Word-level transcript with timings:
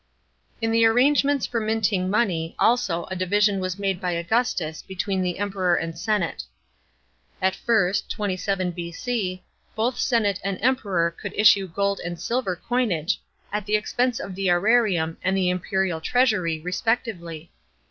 * 0.33 0.61
In 0.63 0.71
the 0.71 0.81
arrangemenis 0.83 1.47
for 1.47 1.59
minting 1.59 2.09
money 2.09 2.55
also 2.57 3.03
a 3.11 3.15
division 3.15 3.59
was 3.59 3.77
made 3.77 4.01
by 4.01 4.13
Augustus 4.13 4.81
between 4.81 5.23
Emperor 5.37 5.75
and 5.75 5.95
senate. 5.95 6.41
At 7.39 7.55
first 7.55 8.09
(27 8.09 8.71
B.C.) 8.71 9.43
both 9.75 9.99
senate 9.99 10.39
and 10.43 10.57
Emperor 10.59 11.11
could 11.11 11.33
issue 11.35 11.67
gold 11.67 11.99
and 12.03 12.19
silver 12.19 12.55
coinage, 12.55 13.21
at 13.53 13.67
the 13.67 13.75
expense 13.75 14.19
of 14.19 14.33
the 14.33 14.47
serarium 14.47 15.17
and 15.23 15.37
the 15.37 15.51
imperial 15.51 16.01
treasury 16.01 16.59
respectively. 16.59 17.51